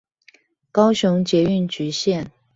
[0.71, 2.31] 高雄捷運橘線